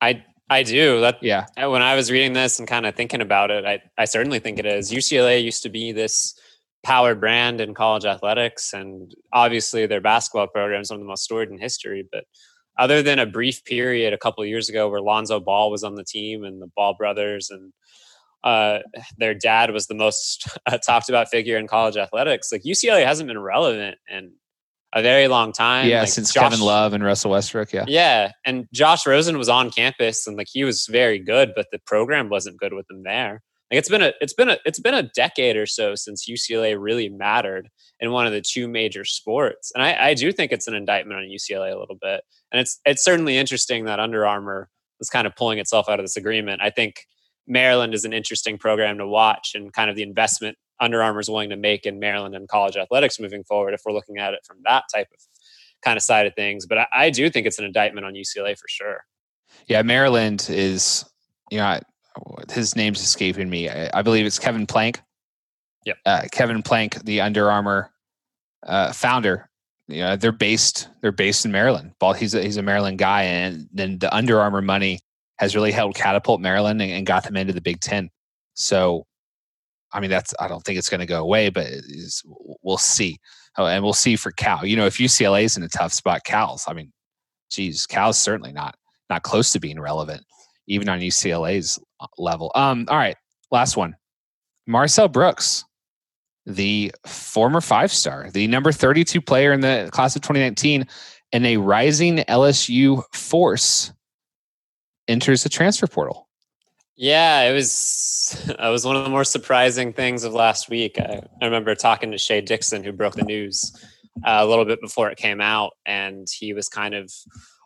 I 0.00 0.24
I 0.48 0.62
do. 0.62 1.00
That 1.00 1.18
yeah. 1.20 1.46
When 1.66 1.82
I 1.82 1.96
was 1.96 2.12
reading 2.12 2.32
this 2.32 2.60
and 2.60 2.68
kind 2.68 2.86
of 2.86 2.94
thinking 2.94 3.20
about 3.20 3.50
it, 3.50 3.64
I 3.64 3.82
I 3.98 4.04
certainly 4.04 4.38
think 4.38 4.60
it 4.60 4.66
is. 4.66 4.92
UCLA 4.92 5.42
used 5.42 5.64
to 5.64 5.68
be 5.68 5.90
this 5.90 6.38
power 6.84 7.16
brand 7.16 7.60
in 7.60 7.74
college 7.74 8.04
athletics 8.04 8.72
and 8.72 9.14
obviously 9.32 9.86
their 9.86 10.00
basketball 10.00 10.46
program 10.46 10.80
is 10.80 10.90
one 10.90 10.98
of 10.98 11.04
the 11.04 11.08
most 11.08 11.22
storied 11.22 11.48
in 11.48 11.56
history 11.56 12.06
but 12.10 12.24
other 12.76 13.02
than 13.02 13.20
a 13.20 13.26
brief 13.26 13.64
period 13.64 14.12
a 14.12 14.18
couple 14.18 14.44
years 14.44 14.68
ago 14.68 14.88
where 14.88 15.00
lonzo 15.00 15.38
ball 15.38 15.70
was 15.70 15.84
on 15.84 15.94
the 15.94 16.02
team 16.02 16.42
and 16.42 16.60
the 16.60 16.66
ball 16.74 16.94
brothers 16.98 17.50
and 17.50 17.72
uh, 18.42 18.80
their 19.16 19.34
dad 19.34 19.70
was 19.70 19.86
the 19.86 19.94
most 19.94 20.58
uh, 20.66 20.76
talked 20.84 21.08
about 21.08 21.28
figure 21.28 21.56
in 21.56 21.68
college 21.68 21.96
athletics 21.96 22.50
like 22.50 22.62
ucla 22.62 23.04
hasn't 23.06 23.28
been 23.28 23.38
relevant 23.38 23.96
in 24.10 24.32
a 24.92 25.02
very 25.02 25.28
long 25.28 25.52
time. 25.52 25.88
Yeah, 25.88 26.00
Like, 26.00 26.08
since 26.08 26.32
Josh- 26.32 26.42
Kevin 26.50 26.60
Love 26.60 26.92
and 26.92 27.02
Russell 27.04 27.30
Westbrook. 27.30 27.72
Yeah. 27.72 27.84
Yeah, 27.88 28.32
and 28.44 28.66
Josh 28.72 29.06
Rosen 29.06 29.38
was 29.38 29.48
on 29.48 29.70
campus 29.70 30.26
and 30.26 30.36
like 30.36 30.48
he 30.50 30.64
was 30.64 30.86
very 30.86 31.18
good, 31.18 31.52
but 31.54 31.66
the 31.72 31.78
program 31.86 32.28
wasn't 32.28 32.58
good 32.58 32.72
with 32.72 32.90
him 32.90 33.02
there. 33.02 33.42
Like 33.70 33.78
it's 33.78 33.88
been 33.88 34.02
a 34.02 34.12
it's 34.20 34.34
been 34.34 34.50
a 34.50 34.58
it's 34.66 34.80
been 34.80 34.92
a 34.94 35.02
decade 35.02 35.56
or 35.56 35.64
so 35.64 35.94
since 35.94 36.28
UCLA 36.28 36.76
really 36.78 37.08
mattered 37.08 37.70
in 38.00 38.12
one 38.12 38.26
of 38.26 38.32
the 38.32 38.42
two 38.42 38.68
major 38.68 39.02
sports, 39.04 39.72
and 39.74 39.82
I, 39.82 40.08
I 40.10 40.14
do 40.14 40.30
think 40.30 40.52
it's 40.52 40.68
an 40.68 40.74
indictment 40.74 41.18
on 41.20 41.24
UCLA 41.24 41.72
a 41.74 41.78
little 41.78 41.96
bit. 42.00 42.20
And 42.52 42.60
it's 42.60 42.78
it's 42.84 43.02
certainly 43.02 43.38
interesting 43.38 43.86
that 43.86 43.98
Under 43.98 44.26
Armour 44.26 44.68
was 44.98 45.08
kind 45.08 45.26
of 45.26 45.34
pulling 45.36 45.58
itself 45.58 45.88
out 45.88 45.98
of 46.00 46.04
this 46.04 46.18
agreement. 46.18 46.60
I 46.62 46.68
think 46.68 47.06
Maryland 47.46 47.94
is 47.94 48.04
an 48.04 48.12
interesting 48.12 48.58
program 48.58 48.98
to 48.98 49.06
watch, 49.06 49.52
and 49.54 49.72
kind 49.72 49.88
of 49.88 49.96
the 49.96 50.02
investment 50.02 50.58
Under 50.82 51.02
Armour 51.02 51.20
is 51.20 51.30
willing 51.30 51.50
to 51.50 51.56
make 51.56 51.86
in 51.86 51.98
Maryland 51.98 52.34
and 52.34 52.48
college 52.48 52.76
athletics 52.76 53.20
moving 53.20 53.44
forward. 53.44 53.72
If 53.72 53.82
we're 53.86 53.92
looking 53.92 54.18
at 54.18 54.34
it 54.34 54.40
from 54.44 54.58
that 54.64 54.84
type 54.92 55.08
of 55.14 55.20
kind 55.82 55.96
of 55.96 56.02
side 56.02 56.26
of 56.26 56.34
things, 56.34 56.66
but 56.66 56.78
I, 56.78 56.86
I 56.92 57.10
do 57.10 57.30
think 57.30 57.46
it's 57.46 57.58
an 57.58 57.64
indictment 57.64 58.04
on 58.04 58.14
UCLA 58.14 58.58
for 58.58 58.68
sure. 58.68 59.04
Yeah, 59.68 59.82
Maryland 59.82 60.46
is, 60.50 61.04
you 61.50 61.58
know, 61.58 61.64
I- 61.64 61.82
his 62.52 62.76
name's 62.76 63.00
escaping 63.00 63.48
me. 63.48 63.70
I, 63.70 63.88
I 63.94 64.02
believe 64.02 64.26
it's 64.26 64.38
Kevin 64.38 64.66
Plank. 64.66 65.00
Yep. 65.86 65.96
Uh, 66.04 66.22
Kevin 66.30 66.62
Plank, 66.62 67.02
the 67.04 67.20
Under 67.22 67.50
Armour 67.50 67.90
uh, 68.66 68.92
founder. 68.92 69.48
You 69.88 70.00
know, 70.02 70.16
they're 70.16 70.30
based 70.30 70.88
they're 71.00 71.10
based 71.12 71.44
in 71.44 71.52
Maryland. 71.52 71.92
Ball, 71.98 72.12
he's 72.12 72.34
a, 72.34 72.42
he's 72.42 72.56
a 72.56 72.62
Maryland 72.62 72.98
guy, 72.98 73.22
and 73.22 73.66
then 73.72 73.98
the 73.98 74.14
Under 74.14 74.40
Armour 74.40 74.62
money 74.62 75.00
has 75.38 75.56
really 75.56 75.72
helped 75.72 75.96
catapult 75.96 76.40
Maryland 76.40 76.80
and, 76.82 76.92
and 76.92 77.06
got 77.06 77.24
them 77.24 77.36
into 77.36 77.52
the 77.52 77.60
Big 77.60 77.80
Ten. 77.80 78.10
So, 78.54 79.06
I 79.92 80.00
mean, 80.00 80.10
that's 80.10 80.34
I 80.40 80.48
don't 80.48 80.62
think 80.64 80.78
it's 80.78 80.88
going 80.88 81.00
to 81.00 81.06
go 81.06 81.22
away, 81.22 81.50
but 81.50 81.66
we'll 82.62 82.78
see. 82.78 83.18
Oh, 83.58 83.66
and 83.66 83.84
we'll 83.84 83.92
see 83.92 84.16
for 84.16 84.30
Cal. 84.30 84.64
You 84.64 84.76
know, 84.76 84.86
if 84.86 84.96
UCLA 84.96 85.44
is 85.44 85.56
in 85.56 85.62
a 85.62 85.68
tough 85.68 85.92
spot, 85.92 86.24
Cal's. 86.24 86.64
I 86.66 86.72
mean, 86.72 86.92
geez, 87.50 87.86
Cal's 87.86 88.18
certainly 88.18 88.52
not 88.52 88.76
not 89.10 89.22
close 89.22 89.50
to 89.52 89.60
being 89.60 89.80
relevant, 89.80 90.22
even 90.66 90.88
on 90.88 91.00
UCLA's 91.00 91.78
uh, 92.00 92.06
level. 92.18 92.50
Um, 92.54 92.86
all 92.88 92.96
right, 92.96 93.16
last 93.50 93.76
one. 93.76 93.94
Marcel 94.66 95.08
Brooks, 95.08 95.64
the 96.46 96.92
former 97.06 97.60
five 97.60 97.92
star, 97.92 98.30
the 98.30 98.46
number 98.46 98.72
32 98.72 99.20
player 99.20 99.52
in 99.52 99.60
the 99.60 99.90
class 99.92 100.16
of 100.16 100.22
2019, 100.22 100.86
and 101.32 101.46
a 101.46 101.56
rising 101.56 102.18
LSU 102.18 103.02
force 103.12 103.92
enters 105.08 105.42
the 105.42 105.48
transfer 105.48 105.86
portal. 105.86 106.28
Yeah, 107.02 107.42
it 107.42 107.52
was 107.52 108.40
it 108.48 108.70
was 108.70 108.86
one 108.86 108.94
of 108.94 109.02
the 109.02 109.10
more 109.10 109.24
surprising 109.24 109.92
things 109.92 110.22
of 110.22 110.34
last 110.34 110.70
week. 110.70 111.00
I, 111.00 111.20
I 111.40 111.44
remember 111.44 111.74
talking 111.74 112.12
to 112.12 112.18
Shea 112.18 112.40
Dixon, 112.40 112.84
who 112.84 112.92
broke 112.92 113.14
the 113.14 113.24
news 113.24 113.72
uh, 114.24 114.38
a 114.38 114.46
little 114.46 114.64
bit 114.64 114.80
before 114.80 115.10
it 115.10 115.18
came 115.18 115.40
out, 115.40 115.72
and 115.84 116.28
he 116.32 116.52
was 116.52 116.68
kind 116.68 116.94
of 116.94 117.12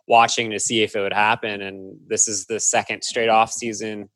watching 0.09 0.50
to 0.52 0.59
see 0.59 0.83
if 0.83 0.97
it 0.97 1.00
would 1.00 1.12
happen. 1.12 1.61
And 1.61 1.99
this 2.07 2.28
is 2.28 2.47
the 2.47 2.59
second 2.59 3.05
straight 3.05 3.28
off 3.28 3.52
season 3.52 4.09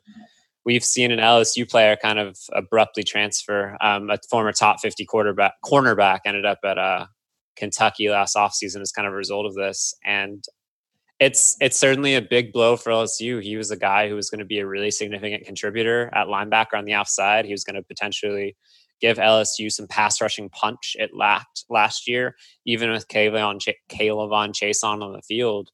we've 0.65 0.85
seen 0.85 1.11
an 1.11 1.19
LSU 1.19 1.69
player 1.69 1.97
kind 1.97 2.19
of 2.19 2.39
abruptly 2.55 3.03
transfer. 3.03 3.77
Um, 3.81 4.09
a 4.09 4.19
former 4.31 4.53
top 4.53 4.81
50 4.81 5.05
quarterback 5.05 5.55
cornerback 5.65 6.21
ended 6.25 6.47
up 6.47 6.59
at 6.65 6.79
uh, 6.79 7.07
Kentucky 7.57 8.09
last 8.09 8.37
offseason 8.37 8.81
as 8.81 8.93
kind 8.93 9.07
of 9.07 9.13
a 9.13 9.17
result 9.17 9.47
of 9.47 9.55
this. 9.55 9.95
And 10.05 10.45
it's 11.21 11.55
it's 11.61 11.79
certainly 11.79 12.15
a 12.15 12.23
big 12.23 12.53
blow 12.53 12.77
for 12.77 12.91
LSU. 12.91 13.43
He 13.43 13.57
was 13.57 13.71
a 13.71 13.77
guy 13.77 14.09
who 14.09 14.15
was 14.15 14.31
going 14.31 14.39
to 14.39 14.47
be 14.47 14.59
a 14.59 14.67
really 14.67 14.91
significant 14.91 15.45
contributor 15.45 16.11
at 16.15 16.29
linebacker 16.29 16.75
on 16.75 16.87
the 16.87 16.95
outside. 16.95 17.45
He 17.45 17.53
was 17.53 17.63
going 17.63 17.77
to 17.77 17.83
potentially 17.83 18.57
give 19.01 19.19
LSU 19.19 19.71
some 19.71 19.87
pass 19.87 20.21
rushing 20.21 20.49
punch 20.49 20.97
it 20.99 21.11
lacked 21.15 21.65
last 21.69 22.09
year, 22.09 22.37
even 22.67 22.91
with 22.91 23.07
Kayvon 23.09 23.61
Ch- 23.61 23.77
K'Lavon 23.91 24.53
Chaisson 24.53 24.85
on 24.85 25.03
on 25.03 25.13
the 25.13 25.23
field. 25.23 25.71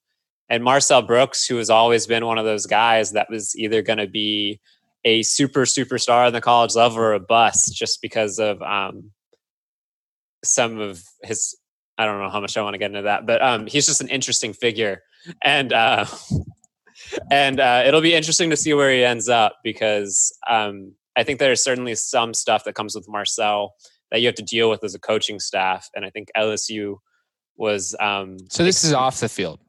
And 0.48 0.64
Marcel 0.64 1.02
Brooks, 1.02 1.46
who 1.46 1.56
has 1.56 1.70
always 1.70 2.06
been 2.06 2.26
one 2.26 2.38
of 2.38 2.44
those 2.44 2.66
guys 2.66 3.12
that 3.12 3.30
was 3.30 3.56
either 3.56 3.82
going 3.82 3.98
to 3.98 4.06
be 4.06 4.60
a 5.04 5.22
super 5.22 5.62
superstar 5.62 6.26
on 6.26 6.32
the 6.32 6.40
college 6.40 6.74
level 6.74 6.98
or 6.98 7.14
a 7.14 7.20
bust 7.20 7.74
just 7.74 8.02
because 8.02 8.38
of 8.40 8.60
um, 8.62 9.12
some 10.44 10.80
of 10.80 11.02
his 11.22 11.56
I 11.98 12.04
don't 12.04 12.20
know 12.20 12.30
how 12.30 12.40
much 12.40 12.56
I 12.56 12.62
want 12.62 12.74
to 12.74 12.78
get 12.78 12.90
into 12.90 13.02
that, 13.02 13.26
but 13.26 13.42
um, 13.42 13.66
he's 13.66 13.86
just 13.86 14.00
an 14.00 14.08
interesting 14.08 14.52
figure, 14.52 15.02
and 15.42 15.72
uh, 15.72 16.06
and 17.30 17.60
uh, 17.60 17.82
it'll 17.86 18.00
be 18.00 18.14
interesting 18.14 18.50
to 18.50 18.56
see 18.56 18.74
where 18.74 18.90
he 18.90 19.04
ends 19.04 19.28
up 19.28 19.58
because 19.64 20.36
um, 20.48 20.92
I 21.16 21.22
think 21.22 21.38
there's 21.38 21.62
certainly 21.62 21.94
some 21.94 22.34
stuff 22.34 22.64
that 22.64 22.74
comes 22.74 22.94
with 22.94 23.08
Marcel 23.08 23.74
that 24.10 24.20
you 24.20 24.26
have 24.26 24.34
to 24.36 24.42
deal 24.42 24.70
with 24.70 24.84
as 24.84 24.94
a 24.94 24.98
coaching 24.98 25.40
staff, 25.40 25.88
and 25.94 26.04
I 26.04 26.10
think 26.10 26.28
LSU 26.36 26.96
was 27.56 27.94
um, 28.00 28.36
So 28.50 28.64
this 28.64 28.84
is 28.84 28.92
off 28.92 29.20
the 29.20 29.28
field. 29.28 29.60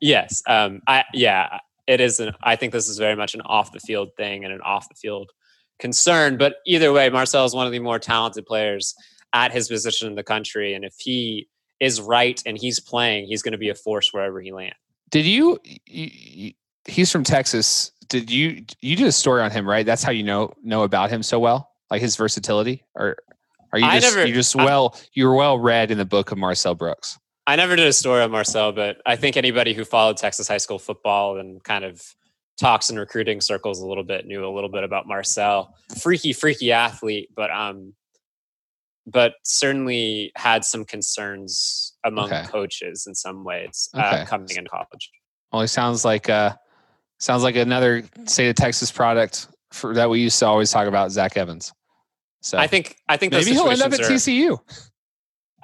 Yes. 0.00 0.42
Um, 0.46 0.80
I 0.86 1.04
yeah, 1.12 1.58
it 1.86 2.00
is 2.00 2.20
an 2.20 2.32
I 2.42 2.56
think 2.56 2.72
this 2.72 2.88
is 2.88 2.98
very 2.98 3.16
much 3.16 3.34
an 3.34 3.40
off 3.42 3.72
the 3.72 3.80
field 3.80 4.10
thing 4.16 4.44
and 4.44 4.52
an 4.52 4.60
off 4.62 4.88
the 4.88 4.94
field 4.94 5.30
concern. 5.78 6.38
But 6.38 6.56
either 6.66 6.92
way, 6.92 7.08
Marcel 7.10 7.44
is 7.44 7.54
one 7.54 7.66
of 7.66 7.72
the 7.72 7.78
more 7.78 7.98
talented 7.98 8.46
players 8.46 8.94
at 9.32 9.52
his 9.52 9.68
position 9.68 10.08
in 10.08 10.14
the 10.14 10.22
country. 10.22 10.74
And 10.74 10.84
if 10.84 10.94
he 10.98 11.48
is 11.82 12.00
right 12.00 12.40
and 12.46 12.56
he's 12.56 12.78
playing, 12.80 13.26
he's 13.26 13.42
going 13.42 13.52
to 13.52 13.58
be 13.58 13.68
a 13.68 13.74
force 13.74 14.12
wherever 14.12 14.40
he 14.40 14.52
lands. 14.52 14.76
Did 15.10 15.26
you, 15.26 15.58
you? 15.84 16.52
He's 16.86 17.10
from 17.12 17.24
Texas. 17.24 17.90
Did 18.08 18.30
you? 18.30 18.64
You 18.80 18.96
did 18.96 19.06
a 19.06 19.12
story 19.12 19.42
on 19.42 19.50
him, 19.50 19.68
right? 19.68 19.84
That's 19.84 20.02
how 20.02 20.12
you 20.12 20.22
know 20.22 20.54
know 20.62 20.84
about 20.84 21.10
him 21.10 21.22
so 21.22 21.38
well, 21.38 21.70
like 21.90 22.00
his 22.00 22.16
versatility, 22.16 22.82
or 22.94 23.16
are 23.72 23.78
you 23.78 23.84
I 23.86 24.00
just 24.00 24.14
never- 24.16 24.26
you 24.26 24.34
just 24.34 24.56
I- 24.56 24.64
well 24.64 24.96
you 25.12 25.26
were 25.26 25.34
well 25.34 25.58
read 25.58 25.90
in 25.90 25.98
the 25.98 26.04
book 26.06 26.32
of 26.32 26.38
Marcel 26.38 26.74
Brooks? 26.74 27.18
I 27.46 27.56
never 27.56 27.74
did 27.74 27.86
a 27.86 27.92
story 27.92 28.22
on 28.22 28.30
Marcel, 28.30 28.70
but 28.72 29.02
I 29.04 29.16
think 29.16 29.36
anybody 29.36 29.74
who 29.74 29.84
followed 29.84 30.16
Texas 30.16 30.46
high 30.46 30.58
school 30.58 30.78
football 30.78 31.38
and 31.38 31.62
kind 31.64 31.84
of 31.84 32.00
talks 32.60 32.88
in 32.88 32.98
recruiting 32.98 33.40
circles 33.40 33.80
a 33.80 33.86
little 33.86 34.04
bit 34.04 34.26
knew 34.26 34.46
a 34.46 34.52
little 34.54 34.70
bit 34.70 34.84
about 34.84 35.08
Marcel. 35.08 35.74
Freaky, 36.00 36.32
freaky 36.32 36.70
athlete, 36.70 37.30
but 37.34 37.50
um, 37.50 37.94
but 39.06 39.34
certainly 39.44 40.32
had 40.36 40.64
some 40.64 40.84
concerns 40.84 41.94
among 42.04 42.26
Okay. 42.32 42.44
coaches 42.48 43.06
in 43.06 43.14
some 43.14 43.44
ways 43.44 43.88
Okay. 43.94 44.22
uh, 44.22 44.26
coming 44.26 44.48
into 44.56 44.70
college. 44.70 45.10
Only 45.52 45.66
sounds 45.66 46.04
like 46.04 46.28
uh 46.30 46.54
sounds 47.18 47.42
like 47.42 47.56
another 47.56 48.02
state 48.26 48.48
of 48.48 48.56
Texas 48.56 48.90
product 48.90 49.48
for 49.72 49.94
that 49.94 50.08
we 50.10 50.20
used 50.20 50.38
to 50.40 50.46
always 50.46 50.70
talk 50.70 50.86
about, 50.86 51.10
Zach 51.12 51.36
Evans. 51.36 51.72
So 52.40 52.58
I 52.58 52.66
think 52.66 52.96
I 53.08 53.16
think 53.16 53.32
maybe 53.32 53.52
he'll 53.52 53.68
end 53.70 53.82
up 53.82 53.92
at 53.92 54.00
are- 54.00 54.04
TCU. 54.10 54.58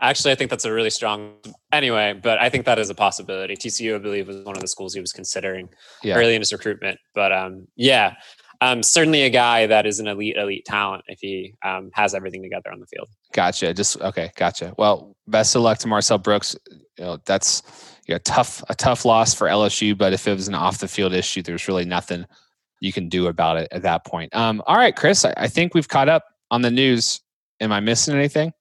Actually, 0.01 0.31
I 0.31 0.35
think 0.37 0.49
that's 0.51 0.65
a 0.65 0.73
really 0.73 0.91
strong. 0.91 1.35
Anyway, 1.73 2.13
but 2.23 2.39
I 2.39 2.49
think 2.51 2.67
that 2.67 2.79
is 2.79 2.89
a 2.89 2.95
possibility. 2.95 3.57
TCU, 3.57 3.97
I 3.97 3.99
believe, 3.99 4.29
was 4.29 4.45
one 4.45 4.55
of 4.55 4.63
the 4.63 4.69
schools 4.69 4.95
he 4.95 5.01
was 5.01 5.13
considering 5.13 5.69
Yeah. 6.05 6.15
early 6.15 6.37
in 6.37 6.41
his 6.41 6.53
recruitment. 6.53 7.01
But 7.17 7.33
um, 7.33 7.67
yeah, 7.75 8.15
um, 8.61 8.83
certainly 8.83 9.23
a 9.23 9.31
guy 9.31 9.67
that 9.67 9.87
is 9.87 10.01
an 10.01 10.09
elite, 10.09 10.37
elite 10.37 10.65
talent 10.65 11.05
if 11.07 11.21
he 11.21 11.55
um, 11.65 11.91
has 11.93 12.15
everything 12.15 12.43
together 12.43 12.73
on 12.73 12.81
the 12.81 12.87
field. 12.87 13.09
Gotcha. 13.33 13.73
Just 13.73 14.01
okay. 14.01 14.33
Gotcha. 14.37 14.75
Well, 14.77 15.15
best 15.27 15.55
of 15.55 15.63
luck 15.63 15.79
to 15.79 15.89
Marcel 15.89 16.19
Brooks. 16.19 16.57
You 16.71 17.05
know 17.05 17.19
that's 17.25 17.63
you 18.07 18.15
know, 18.15 18.19
tough 18.25 18.65
a 18.69 18.75
tough 18.75 19.05
loss 19.05 19.35
for 19.35 19.47
LSU, 19.47 19.97
but 19.97 20.13
if 20.13 20.27
it 20.27 20.35
was 20.35 20.49
an 20.49 20.55
off 20.55 20.79
the 20.79 20.89
field 20.89 21.13
issue, 21.13 21.43
there's 21.43 21.69
really 21.69 21.85
nothing 21.85 22.27
you 22.81 22.93
can 22.93 23.09
do 23.09 23.27
about 23.27 23.59
it 23.59 23.69
at 23.71 23.83
that 23.83 24.05
point. 24.05 24.35
Um, 24.35 24.63
all 24.67 24.77
right, 24.77 24.95
Chris, 24.95 25.25
I, 25.25 25.35
I 25.37 25.49
think 25.49 25.75
we've 25.75 25.89
caught 25.89 26.09
up 26.09 26.25
on 26.51 26.63
the 26.63 26.71
news. 26.71 27.21
Am 27.61 27.73
I 27.73 27.81
missing 27.81 28.15
anything? 28.15 28.53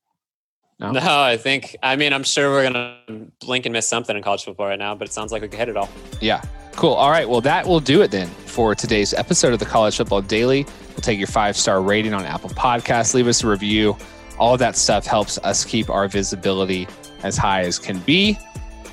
No? 0.79 0.91
No, 0.91 1.21
I 1.21 1.37
think. 1.37 1.75
I 1.81 1.95
mean, 1.95 2.13
I'm 2.13 2.23
sure 2.23 2.51
we're 2.51 2.63
gonna 2.63 2.99
blink 3.39 3.65
and 3.65 3.73
miss 3.73 3.87
something 3.87 4.15
in 4.15 4.21
college 4.21 4.43
football 4.43 4.67
right 4.67 4.77
now, 4.77 4.93
but 4.93 5.07
it 5.07 5.11
sounds 5.11 5.31
like 5.31 5.41
we 5.41 5.47
could 5.47 5.57
hit 5.57 5.69
it 5.69 5.77
all. 5.77 5.89
Yeah. 6.21 6.43
Cool. 6.77 6.93
All 6.93 7.09
right. 7.09 7.27
Well, 7.27 7.41
that 7.41 7.65
will 7.65 7.79
do 7.79 8.03
it 8.03 8.11
then 8.11 8.27
for 8.27 8.75
today's 8.75 9.11
episode 9.11 9.51
of 9.51 9.57
the 9.57 9.65
College 9.65 9.97
Football 9.97 10.21
Daily. 10.21 10.63
We'll 10.89 10.97
take 10.97 11.17
your 11.17 11.27
five 11.27 11.57
star 11.57 11.81
rating 11.81 12.13
on 12.13 12.23
Apple 12.23 12.51
Podcasts. 12.51 13.15
Leave 13.15 13.27
us 13.27 13.43
a 13.43 13.47
review. 13.47 13.97
All 14.37 14.57
that 14.57 14.75
stuff 14.75 15.03
helps 15.03 15.39
us 15.39 15.65
keep 15.65 15.89
our 15.89 16.07
visibility 16.07 16.87
as 17.23 17.35
high 17.35 17.61
as 17.61 17.79
can 17.79 17.97
be. 18.01 18.37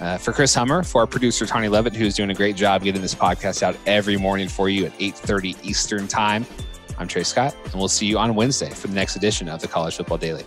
Uh, 0.00 0.16
for 0.16 0.32
Chris 0.32 0.54
Hummer, 0.54 0.82
for 0.82 1.02
our 1.02 1.06
producer 1.06 1.44
Tony 1.44 1.68
Levitt, 1.68 1.94
who's 1.94 2.14
doing 2.14 2.30
a 2.30 2.34
great 2.34 2.56
job 2.56 2.82
getting 2.82 3.02
this 3.02 3.14
podcast 3.14 3.62
out 3.62 3.76
every 3.86 4.16
morning 4.16 4.48
for 4.48 4.70
you 4.70 4.86
at 4.86 4.98
8:30 4.98 5.54
Eastern 5.62 6.08
Time. 6.08 6.46
I'm 6.96 7.06
Trey 7.06 7.22
Scott, 7.22 7.54
and 7.64 7.74
we'll 7.74 7.88
see 7.88 8.06
you 8.06 8.16
on 8.18 8.34
Wednesday 8.34 8.70
for 8.70 8.88
the 8.88 8.94
next 8.94 9.14
edition 9.16 9.46
of 9.46 9.60
the 9.60 9.68
College 9.68 9.96
Football 9.96 10.18
Daily. 10.18 10.46